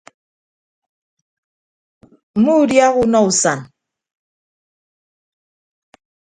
Mmuudiaha 2.37 2.93
unọ 3.01 3.19
usan. 3.29 3.59